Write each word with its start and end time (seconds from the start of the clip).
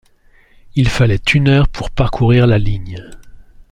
Il 0.73 0.89
fallait 0.89 1.21
une 1.35 1.47
heure 1.47 1.67
pour 1.67 1.91
parcourir 1.91 2.47
la 2.47 2.57
ligne. 2.57 3.07